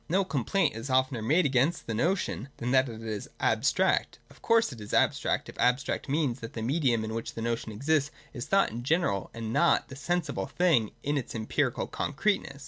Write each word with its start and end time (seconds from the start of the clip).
No 0.09 0.25
complaint 0.25 0.75
is 0.75 0.89
oftener 0.89 1.21
made 1.21 1.45
against 1.45 1.85
the 1.85 1.93
notion 1.93 2.49
than 2.57 2.71
that 2.71 2.89
it 2.89 3.03
is 3.03 3.29
abstract. 3.39 4.17
Of 4.31 4.41
course 4.41 4.71
it 4.73 4.81
is 4.81 4.95
abstract, 4.95 5.47
if 5.47 5.55
abstract 5.59 6.09
means 6.09 6.39
that 6.39 6.53
the 6.53 6.63
medium 6.63 7.03
in 7.03 7.13
which 7.13 7.35
the 7.35 7.41
notion 7.43 7.71
exists 7.71 8.09
is 8.33 8.47
thought 8.47 8.71
in 8.71 8.81
general 8.81 9.29
and 9.31 9.53
not 9.53 9.89
the 9.89 9.95
sensible 9.95 10.47
thing 10.47 10.89
in 11.03 11.19
its 11.19 11.35
empirical 11.35 11.85
concreteness. 11.85 12.59